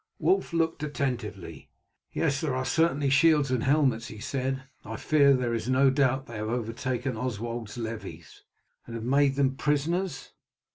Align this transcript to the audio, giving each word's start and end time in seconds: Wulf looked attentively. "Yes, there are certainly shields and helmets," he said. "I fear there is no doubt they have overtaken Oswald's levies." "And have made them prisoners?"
Wulf 0.17 0.51
looked 0.51 0.81
attentively. 0.81 1.69
"Yes, 2.11 2.41
there 2.41 2.55
are 2.55 2.65
certainly 2.65 3.11
shields 3.11 3.51
and 3.51 3.61
helmets," 3.61 4.07
he 4.07 4.17
said. 4.17 4.63
"I 4.83 4.95
fear 4.95 5.35
there 5.35 5.53
is 5.53 5.69
no 5.69 5.91
doubt 5.91 6.25
they 6.25 6.37
have 6.37 6.49
overtaken 6.49 7.15
Oswald's 7.15 7.77
levies." 7.77 8.41
"And 8.87 8.95
have 8.95 9.05
made 9.05 9.35
them 9.35 9.55
prisoners?" 9.57 10.31